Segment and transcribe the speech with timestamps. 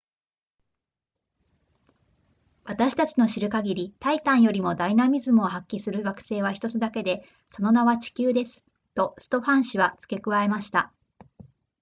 [2.63, 10.91] 私たちの知る限りタイタンよりもダイナミズムを発揮する惑星は1つだけでその名は地球ですとストファン氏は付け加えました